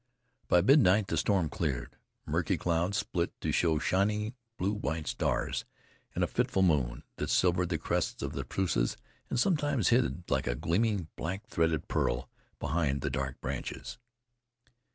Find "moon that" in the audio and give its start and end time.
6.63-7.29